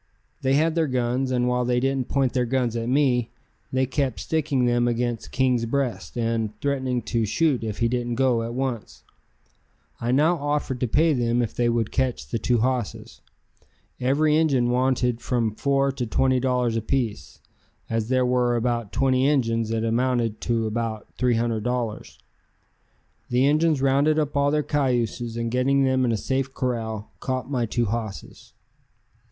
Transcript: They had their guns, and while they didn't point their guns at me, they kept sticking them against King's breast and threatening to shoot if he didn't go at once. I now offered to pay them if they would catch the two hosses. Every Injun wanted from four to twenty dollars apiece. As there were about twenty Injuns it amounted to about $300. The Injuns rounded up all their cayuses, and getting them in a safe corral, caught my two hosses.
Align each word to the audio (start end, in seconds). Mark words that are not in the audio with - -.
They 0.41 0.55
had 0.55 0.73
their 0.73 0.87
guns, 0.87 1.29
and 1.29 1.47
while 1.47 1.63
they 1.63 1.79
didn't 1.79 2.07
point 2.09 2.33
their 2.33 2.47
guns 2.47 2.75
at 2.75 2.89
me, 2.89 3.29
they 3.71 3.85
kept 3.85 4.19
sticking 4.19 4.65
them 4.65 4.87
against 4.87 5.31
King's 5.31 5.67
breast 5.67 6.17
and 6.17 6.59
threatening 6.59 7.03
to 7.03 7.23
shoot 7.23 7.63
if 7.63 7.77
he 7.77 7.87
didn't 7.87 8.15
go 8.15 8.41
at 8.41 8.55
once. 8.55 9.03
I 9.99 10.11
now 10.11 10.37
offered 10.37 10.79
to 10.79 10.87
pay 10.87 11.13
them 11.13 11.43
if 11.43 11.53
they 11.53 11.69
would 11.69 11.91
catch 11.91 12.27
the 12.29 12.39
two 12.39 12.61
hosses. 12.61 13.21
Every 13.99 14.35
Injun 14.35 14.71
wanted 14.71 15.21
from 15.21 15.53
four 15.53 15.91
to 15.91 16.07
twenty 16.07 16.39
dollars 16.39 16.75
apiece. 16.75 17.39
As 17.87 18.09
there 18.09 18.25
were 18.25 18.55
about 18.55 18.91
twenty 18.91 19.27
Injuns 19.27 19.69
it 19.69 19.83
amounted 19.83 20.41
to 20.41 20.65
about 20.65 21.15
$300. 21.19 22.17
The 23.29 23.45
Injuns 23.45 23.83
rounded 23.83 24.17
up 24.17 24.35
all 24.35 24.49
their 24.49 24.63
cayuses, 24.63 25.37
and 25.37 25.51
getting 25.51 25.83
them 25.83 26.03
in 26.05 26.11
a 26.11 26.17
safe 26.17 26.51
corral, 26.55 27.11
caught 27.19 27.51
my 27.51 27.67
two 27.67 27.85
hosses. 27.85 28.53